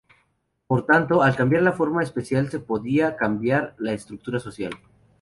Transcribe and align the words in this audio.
Por 0.65 0.87
tanto, 0.87 1.21
al 1.21 1.35
cambiar 1.35 1.61
la 1.61 1.73
forma 1.73 2.01
espacial 2.01 2.49
se 2.49 2.59
podía 2.59 3.15
cambiar 3.15 3.75
la 3.77 3.93
estructura 3.93 4.39
social. 4.39 4.71